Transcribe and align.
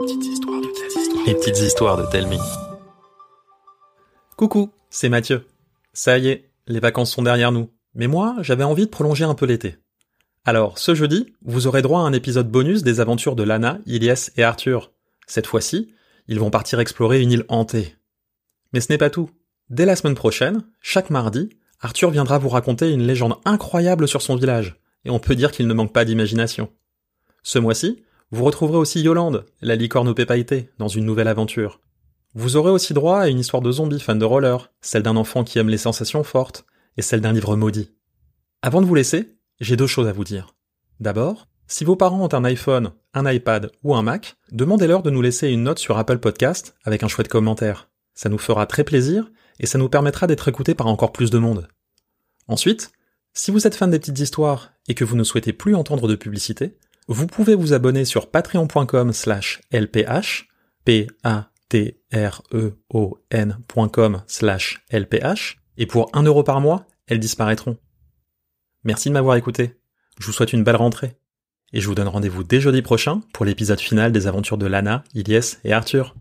Les 0.00 1.34
petites 1.34 1.58
histoires 1.58 1.96
de 1.96 2.06
Telmi. 2.10 2.38
Coucou, 4.36 4.70
c'est 4.90 5.08
Mathieu. 5.08 5.44
Ça 5.92 6.18
y 6.18 6.28
est, 6.28 6.50
les 6.68 6.78
vacances 6.78 7.10
sont 7.10 7.22
derrière 7.22 7.50
nous. 7.50 7.70
Mais 7.94 8.06
moi, 8.06 8.36
j'avais 8.40 8.62
envie 8.62 8.86
de 8.86 8.90
prolonger 8.90 9.24
un 9.24 9.34
peu 9.34 9.44
l'été. 9.44 9.76
Alors, 10.44 10.78
ce 10.78 10.94
jeudi, 10.94 11.34
vous 11.42 11.66
aurez 11.66 11.82
droit 11.82 12.00
à 12.00 12.04
un 12.04 12.12
épisode 12.12 12.48
bonus 12.48 12.84
des 12.84 13.00
aventures 13.00 13.34
de 13.34 13.42
Lana, 13.42 13.78
Ilyes 13.86 14.30
et 14.36 14.44
Arthur. 14.44 14.92
Cette 15.26 15.48
fois-ci, 15.48 15.92
ils 16.28 16.38
vont 16.38 16.50
partir 16.50 16.78
explorer 16.78 17.20
une 17.20 17.32
île 17.32 17.44
hantée. 17.48 17.96
Mais 18.72 18.80
ce 18.80 18.92
n'est 18.92 18.98
pas 18.98 19.10
tout. 19.10 19.30
Dès 19.68 19.84
la 19.84 19.96
semaine 19.96 20.14
prochaine, 20.14 20.62
chaque 20.80 21.10
mardi, 21.10 21.50
Arthur 21.80 22.10
viendra 22.10 22.38
vous 22.38 22.50
raconter 22.50 22.92
une 22.92 23.06
légende 23.06 23.34
incroyable 23.44 24.06
sur 24.06 24.22
son 24.22 24.36
village, 24.36 24.76
et 25.04 25.10
on 25.10 25.18
peut 25.18 25.34
dire 25.34 25.50
qu'il 25.50 25.66
ne 25.66 25.74
manque 25.74 25.92
pas 25.92 26.04
d'imagination. 26.04 26.70
Ce 27.42 27.58
mois-ci, 27.58 28.02
vous 28.30 28.44
retrouverez 28.44 28.76
aussi 28.76 29.00
Yolande, 29.00 29.46
la 29.62 29.74
licorne 29.74 30.08
au 30.08 30.14
pailleté, 30.14 30.70
dans 30.78 30.88
une 30.88 31.06
nouvelle 31.06 31.28
aventure. 31.28 31.80
Vous 32.34 32.56
aurez 32.56 32.70
aussi 32.70 32.92
droit 32.92 33.20
à 33.20 33.28
une 33.28 33.38
histoire 33.38 33.62
de 33.62 33.72
zombie 33.72 34.00
fan 34.00 34.18
de 34.18 34.24
roller, 34.24 34.70
celle 34.82 35.02
d'un 35.02 35.16
enfant 35.16 35.44
qui 35.44 35.58
aime 35.58 35.70
les 35.70 35.78
sensations 35.78 36.22
fortes, 36.22 36.66
et 36.98 37.02
celle 37.02 37.22
d'un 37.22 37.32
livre 37.32 37.56
maudit. 37.56 37.90
Avant 38.60 38.82
de 38.82 38.86
vous 38.86 38.94
laisser, 38.94 39.38
j'ai 39.60 39.76
deux 39.76 39.86
choses 39.86 40.08
à 40.08 40.12
vous 40.12 40.24
dire. 40.24 40.54
D'abord, 41.00 41.48
si 41.66 41.84
vos 41.84 41.96
parents 41.96 42.22
ont 42.22 42.34
un 42.34 42.44
iPhone, 42.44 42.92
un 43.14 43.30
iPad 43.30 43.70
ou 43.82 43.94
un 43.94 44.02
Mac, 44.02 44.36
demandez-leur 44.52 45.02
de 45.02 45.10
nous 45.10 45.22
laisser 45.22 45.48
une 45.48 45.62
note 45.62 45.78
sur 45.78 45.96
Apple 45.96 46.18
Podcast 46.18 46.74
avec 46.84 47.02
un 47.02 47.08
chouette 47.08 47.28
commentaire. 47.28 47.88
Ça 48.14 48.28
nous 48.28 48.38
fera 48.38 48.66
très 48.66 48.84
plaisir 48.84 49.30
et 49.58 49.66
ça 49.66 49.78
nous 49.78 49.88
permettra 49.88 50.26
d'être 50.26 50.48
écoutés 50.48 50.74
par 50.74 50.86
encore 50.86 51.12
plus 51.12 51.30
de 51.30 51.38
monde. 51.38 51.68
Ensuite, 52.46 52.90
si 53.32 53.50
vous 53.50 53.66
êtes 53.66 53.74
fan 53.74 53.90
des 53.90 53.98
petites 53.98 54.18
histoires 54.18 54.72
et 54.88 54.94
que 54.94 55.04
vous 55.04 55.16
ne 55.16 55.24
souhaitez 55.24 55.52
plus 55.52 55.74
entendre 55.74 56.08
de 56.08 56.16
publicité, 56.16 56.76
vous 57.08 57.26
pouvez 57.26 57.54
vous 57.54 57.72
abonner 57.72 58.04
sur 58.04 58.30
patreon.com 58.30 59.12
slash 59.12 59.60
lph, 59.72 60.46
p 60.84 61.06
a 61.24 61.50
t 61.68 62.00
r 62.12 62.42
e 62.52 62.72
o 62.90 63.18
n.com 63.30 64.22
slash 64.26 64.84
lph, 64.92 65.56
et 65.76 65.86
pour 65.86 66.10
1 66.12 66.22
euro 66.24 66.42
par 66.42 66.60
mois, 66.60 66.86
elles 67.06 67.18
disparaîtront. 67.18 67.78
Merci 68.84 69.08
de 69.08 69.14
m'avoir 69.14 69.36
écouté. 69.36 69.76
Je 70.18 70.26
vous 70.26 70.32
souhaite 70.32 70.52
une 70.52 70.64
belle 70.64 70.76
rentrée. 70.76 71.16
Et 71.72 71.80
je 71.80 71.86
vous 71.86 71.94
donne 71.94 72.08
rendez-vous 72.08 72.44
dès 72.44 72.60
jeudi 72.60 72.80
prochain 72.80 73.20
pour 73.32 73.44
l'épisode 73.44 73.80
final 73.80 74.12
des 74.12 74.26
aventures 74.26 74.56
de 74.56 74.66
Lana, 74.66 75.04
Ilyes 75.14 75.58
et 75.64 75.72
Arthur. 75.72 76.14